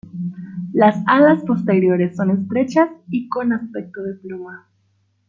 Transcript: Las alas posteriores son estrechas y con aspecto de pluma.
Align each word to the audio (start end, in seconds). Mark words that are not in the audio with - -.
Las 0.73 0.95
alas 1.05 1.43
posteriores 1.45 2.15
son 2.15 2.31
estrechas 2.31 2.89
y 3.11 3.29
con 3.29 3.53
aspecto 3.53 4.01
de 4.01 4.15
pluma. 4.15 4.67